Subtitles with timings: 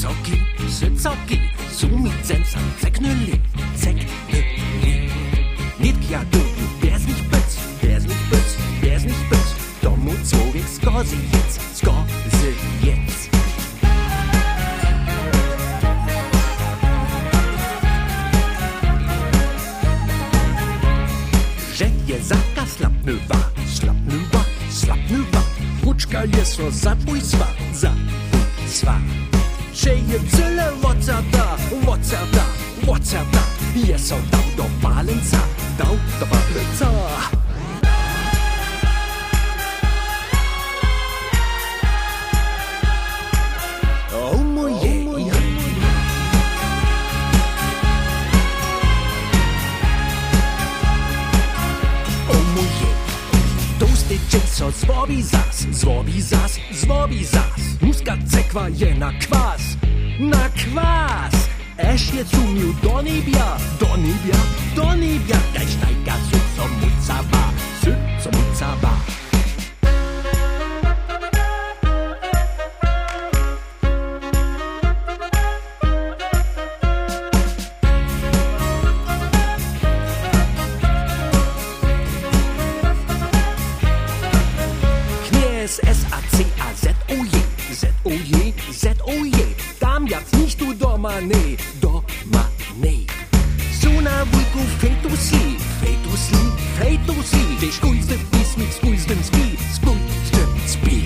[0.00, 1.40] sycoki, sycoki,
[1.72, 3.40] sumicenca, ceknuli,
[3.76, 5.10] ceknuli.
[5.80, 11.60] Nitka dubu, bez nich byc, bez nich byc, bez nich byc, domu człowiek skozy jedz,
[11.74, 13.28] skozy jedz.
[21.74, 23.40] Że je zaka slapnęła,
[23.74, 25.42] slapnęła, slapnęła.
[25.84, 26.70] Huczka jest ro
[29.82, 32.42] 谁也只能我走的，我走的，
[32.86, 33.40] 我走的，
[33.74, 35.49] 也受到多巴人差。
[54.30, 57.60] Ciepco złobi zas, złobi zas, złobi zas.
[57.80, 59.76] Muska cekwa je na kwas,
[60.20, 61.34] na kwas.
[61.78, 64.40] Eš je cumil do nebja, do nebja,
[64.76, 65.66] do nebja Daj
[86.00, 89.56] Knies S-A-C-A-Z-O-J, Z-O-J, Z-O-J.
[89.78, 92.48] Tam jak nicht du doma, nee, doma,
[92.80, 93.06] nee.
[93.80, 97.56] Suna wujku fejtu sli, fejtu sli, fejtu sli.
[97.60, 101.04] Ty skujste pismik, skujstem spi, skujstem spi.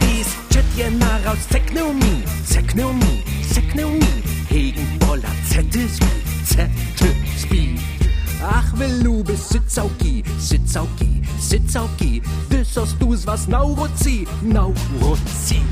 [0.00, 3.22] Dies chet je naraus, zekneu mi, zekneu mi,
[3.54, 4.12] zekneu mi.
[4.48, 7.76] Hegen Boller, zette spi, zette spi.
[8.42, 12.22] Ach, will du bist Sitzauki, Sitzauki, Sitzauki.
[12.48, 15.62] Das hast du's was Naurozi, Naurozi.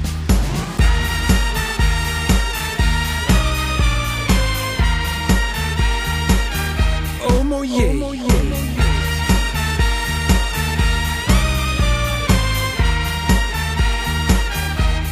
[7.29, 8.39] Oh moje, oh moje.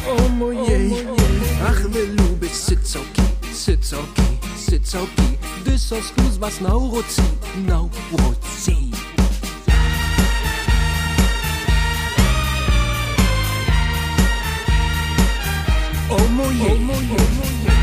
[0.07, 1.07] Oh moje,
[1.65, 4.23] ach, will du bist Sitzauki, Sitzauki,
[4.57, 5.34] Sitzauki.
[5.75, 7.21] Das hast du's was Naurozi,
[7.67, 8.91] Naurozi.
[16.09, 17.67] Oh moje, oh moje, oh moje.
[17.67, 17.74] Oh